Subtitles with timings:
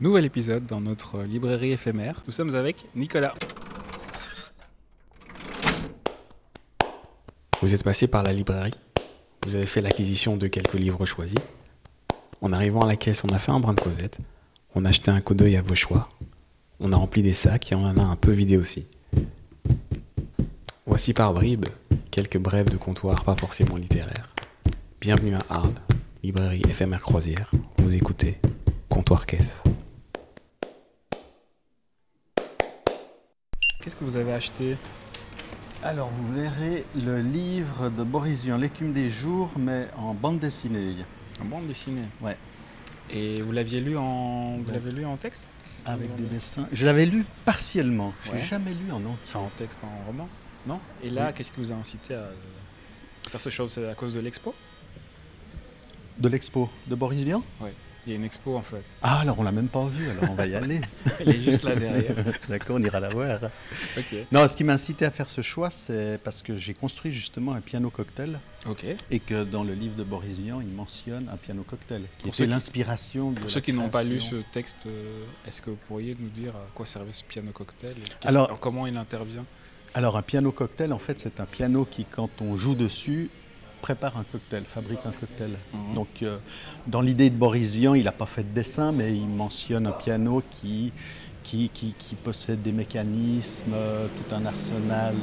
[0.00, 2.22] Nouvel épisode dans notre librairie éphémère.
[2.26, 3.34] Nous sommes avec Nicolas.
[7.60, 8.72] Vous êtes passé par la librairie.
[9.44, 11.38] Vous avez fait l'acquisition de quelques livres choisis.
[12.40, 14.16] En arrivant à la caisse, on a fait un brin de causette.
[14.74, 16.08] On a acheté un coup d'œil à vos choix.
[16.78, 18.86] On a rempli des sacs et on en a un peu vidé aussi.
[20.86, 21.66] Voici par bribes
[22.10, 24.30] quelques brèves de comptoir pas forcément littéraires.
[24.98, 25.74] Bienvenue à Arles,
[26.22, 27.50] librairie éphémère croisière.
[27.76, 28.38] Vous écoutez
[28.88, 29.62] Comptoir Caisse.
[33.80, 34.76] Qu'est-ce que vous avez acheté
[35.82, 40.96] Alors, vous verrez le livre de Boris Vian, L'écume des jours, mais en bande dessinée.
[41.40, 42.36] En bande dessinée Ouais.
[43.10, 44.72] Et vous l'aviez lu en vous Ouais.
[44.74, 45.48] l'avez lu en texte
[45.86, 46.68] Avec des dessins.
[46.72, 48.12] Je l'avais lu partiellement.
[48.24, 48.44] Je l'ai Ouais.
[48.44, 49.16] jamais lu en entier.
[49.24, 50.28] Enfin en texte, en roman
[50.66, 51.34] Non Et là, Oui.
[51.34, 52.28] qu'est-ce qui vous a incité à
[53.30, 53.68] faire ce show?
[53.68, 54.54] C'est à cause de l'expo?
[56.18, 57.42] De l'expo de Boris Vian?
[58.06, 58.82] Il y a une expo en fait.
[59.02, 60.80] Ah, alors on l'a même pas vu, alors on va y aller.
[61.20, 62.14] Elle est juste là derrière.
[62.48, 63.40] D'accord, on ira la voir.
[64.32, 67.52] Non, ce qui m'a incité à faire ce choix, c'est parce que j'ai construit justement
[67.52, 68.84] un piano cocktail Ok.
[69.10, 72.34] et que dans le livre de Boris Vian, il mentionne un piano cocktail, qui Pour
[72.34, 75.78] était l'inspiration de Pour ceux qui n'ont pas lu ce texte, euh, est-ce que vous
[75.88, 79.44] pourriez nous dire à quoi servait ce piano cocktail Alors- comment il intervient?
[79.92, 83.28] Alors un piano cocktail, en fait, c'est un piano qui, quand on joue dessus,
[83.80, 85.50] prépare un cocktail, fabrique un cocktail.
[85.94, 86.38] Donc, euh,
[86.86, 89.92] dans l'idée de Boris Vian, il n'a pas fait de dessin, mais il mentionne un
[89.92, 90.92] piano qui,
[91.42, 95.14] qui, qui, qui possède des mécanismes, euh, tout un arsenal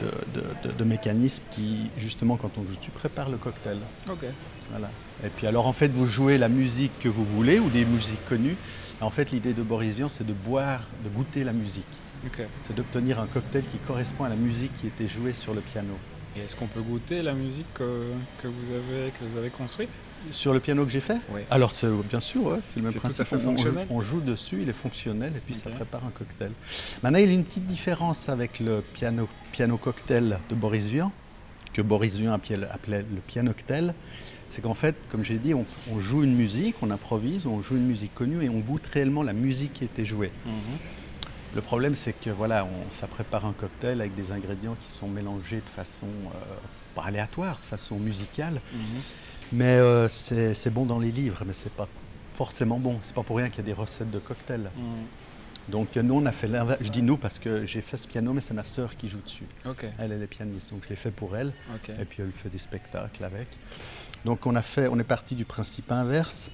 [0.00, 3.78] de, de, de- mécanismes qui, justement, quand on joue dessus, prépare le cocktail.
[4.10, 4.24] Ok.
[4.70, 4.90] Voilà.
[5.24, 8.24] Et puis alors en fait vous jouez la musique que vous voulez ou des musiques
[8.26, 8.56] connues.
[9.00, 11.84] En fait l'idée de Boris Vian c'est de boire, de goûter la musique.
[12.62, 15.92] C'est d'obtenir un cocktail qui correspond à la musique qui était jouée sur le piano.
[16.36, 18.06] Et est-ce qu'on peut goûter la musique que,
[18.42, 19.96] que vous avez que vous avez construite?
[20.30, 21.18] Sur le piano que j'ai fait?
[21.32, 21.42] Oui.
[21.50, 23.26] Alors c'est bien sûr, ouais, c'est le même C'est tout à principe.
[23.26, 26.10] fait On- on, fonctionnel on joue dessus, il est fonctionnel et puis ça prépare un
[26.10, 26.50] cocktail.
[27.02, 31.12] Maintenant il y a une petite différence avec le piano, piano cocktail de Boris Vian,
[31.72, 33.94] que Boris Vian appelait, appelait le piano cocktail.
[34.50, 37.74] C'est qu'en fait, comme j'ai dit, on, on joue une musique, on improvise, on joue
[37.76, 40.30] une musique connue et on goûte réellement la musique qui était jouée.
[40.46, 40.52] Mhm.
[41.54, 45.06] Le problème, c'est que voilà, on- ça prépare un cocktail avec des ingrédients qui sont
[45.08, 48.60] mélangés de façon euh, aléatoire, de façon musicale.
[48.72, 48.80] Mhm.
[49.52, 51.86] Mais euh, c'est bon dans les livres, mais c'est pas
[52.32, 52.98] forcément bon.
[53.02, 54.70] C'est pas pour rien qu'il y a des recettes de cocktails.
[54.76, 54.82] Mhm.
[55.68, 56.80] Donc euh, nous, on a fait l'inverse.
[56.82, 59.20] Je dis nous parce que j'ai fait ce piano, mais c'est ma sœur qui joue
[59.20, 59.46] dessus.
[59.64, 59.86] Ok.
[59.98, 61.52] Elle, elle est pianiste, donc je l'ai fait pour elle.
[61.74, 61.90] Ok.
[62.00, 63.46] Et puis elle fait des spectacles avec.
[64.24, 66.50] Donc on a fait, on est parti du principe inverse,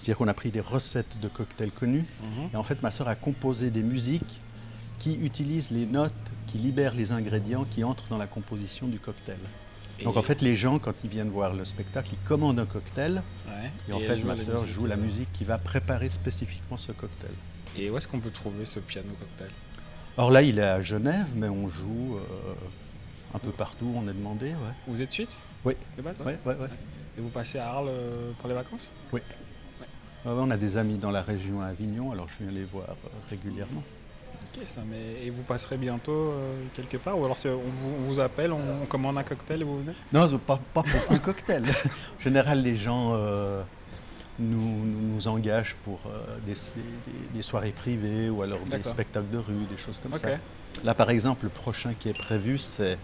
[0.00, 2.06] c'est-à-dire qu'on a pris des recettes de cocktails connus.
[2.22, 2.50] Mhm.
[2.54, 4.40] Et en fait, ma sœur a composé des musiques
[4.98, 6.12] qui utilisent les notes,
[6.46, 9.38] qui libèrent les ingrédients qui entrent dans la composition du cocktail.
[10.02, 13.22] Donc en fait, les gens, quand ils viennent voir le spectacle, ils commandent un cocktail.
[13.46, 13.70] Ouais.
[13.90, 17.32] Et en fait, ma sœur joue la euh, musique qui va préparer spécifiquement ce cocktail.
[17.76, 19.50] Et où est-ce qu'on peut trouver ce piano cocktail?
[20.16, 22.54] Or là, il est à Genève, mais on joue euh,
[23.34, 24.46] un peu partout, on est demandé.
[24.46, 24.74] Ouais.
[24.86, 25.44] Vous êtes suisse?
[25.62, 25.74] Oui.
[25.98, 26.68] De base ouais Ouais, ouais, ouais.
[27.18, 28.94] Et vous passez à Arles euh, pour les vacances?
[29.12, 29.22] Ouais,
[30.24, 33.08] on a des amis dans la région à Avignon, alors je viens les voir euh,
[33.30, 33.82] régulièrement.
[34.56, 35.26] Ok, ça, mais...
[35.26, 38.52] Et vous passerez bientôt euh, quelque part Ou alors c'est- on vous, on vous appelle,
[38.52, 39.92] on, on commande un cocktail et vous venez?
[40.12, 41.64] Non, pas, pas pour un cocktail.
[42.18, 43.62] En général, les gens euh,
[44.38, 49.38] nous, nous, engagent pour euh, des, des- des soirées privées ou alors des spectacles de
[49.38, 50.28] rue, des choses comme ça.
[50.84, 52.96] Là, par exemple, le prochain qui est prévu, c'est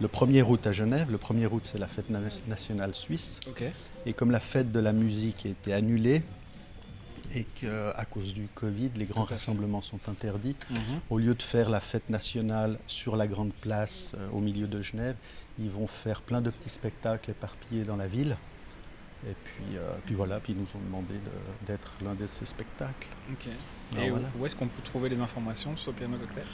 [0.00, 1.10] le 1er août à Genève.
[1.10, 3.40] Le 1er août, c'est la fête na- nationale suisse.
[3.48, 3.64] Ok.
[4.06, 6.22] Et comme la fête de la musique a été annulée
[7.34, 10.78] et qu'à cause du Covid, les grands rassemblements sont interdits, Mhm.
[11.10, 14.80] au lieu de faire la fête nationale sur la grande place euh, au milieu de
[14.82, 15.16] Genève,
[15.58, 18.36] ils vont faire plein de petits spectacles éparpillés dans la ville.
[19.26, 22.46] Et puis, euh, puis voilà, puis ils nous ont demandé de- d'être l'un de ces
[22.46, 23.08] spectacles.
[23.32, 23.48] Ok.
[23.92, 24.28] Alors Et où- voilà.
[24.38, 26.44] où est-ce qu'on peut trouver les informations sur piano cocktail?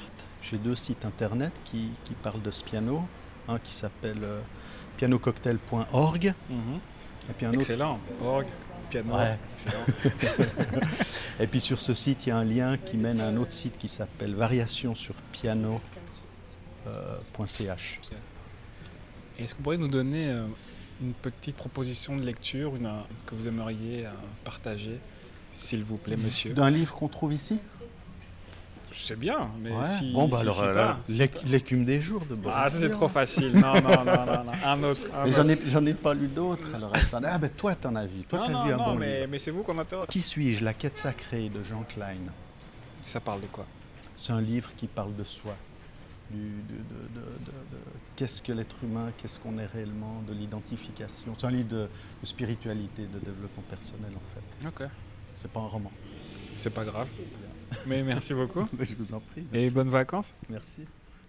[0.40, 3.06] J'ai deux sites internet qui, qui parlent de ce piano.
[3.48, 4.40] Un qui s'appelle euh,
[4.96, 7.52] pianococktail.org Mhm.
[7.54, 7.98] Excellent.
[8.22, 8.46] Org,
[8.84, 9.14] piano.
[9.14, 9.38] Ouais.
[9.54, 9.84] Excellent.
[11.40, 13.52] Et puis sur ce site, il y a un lien qui mène à un autre
[13.52, 15.80] site qui s'appelle variation sur piano.
[16.86, 17.16] euh,
[19.38, 20.46] Est-ce que vous pourriez nous donner euh,
[21.02, 22.90] une petite proposition de lecture une,
[23.26, 24.10] que vous aimeriez euh,
[24.44, 24.98] partager,
[25.52, 26.54] s'il vous plaît, monsieur?
[26.54, 27.60] D'un livre qu'on trouve ici?
[28.96, 29.84] Sais bien, mais Ouais.
[29.84, 30.12] si.
[30.12, 32.90] Bon, bah si alors, c'est euh, pas- l'écume des jours de Boris Ah, c'est Vian.
[32.90, 33.52] trop facile.
[33.54, 34.52] Non, non, non, non, non.
[34.64, 35.08] Un autre.
[35.12, 36.72] un Mais j'en ai, j'en ai pas lu d'autres.
[36.74, 36.92] Alors.
[37.12, 38.22] Ah, ben toi, t'en as vu.
[38.22, 39.28] Toi, non, t'as non, vu un non, bon mais, livre.
[39.32, 40.06] mais c'est vous qu'on interroge.
[40.08, 42.18] Qui suis-je La quête sacrée de Jean Klein?
[43.04, 43.66] Ça parle de quoi?
[44.16, 45.54] C'est un livre qui parle de soi.
[46.30, 47.82] Du, de, de- de- de- de-
[48.16, 51.34] qu'est-ce que l'être humain, qu'est-ce qu'on est réellement, de l'identification.
[51.36, 51.76] C'est un livre de,
[52.22, 54.68] de spiritualité, de développement personnel en fait.
[54.84, 54.88] Ok.
[55.36, 55.90] c'est pas un roman.
[56.56, 57.08] C'est pas grave.
[57.86, 58.66] Mais merci beaucoup.
[58.80, 59.46] Je vous en prie.
[59.52, 60.34] Et bonnes vacances.
[60.48, 60.82] Merci.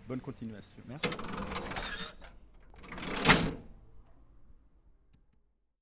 [0.07, 0.77] Bonne continuation.
[0.87, 1.09] Merci.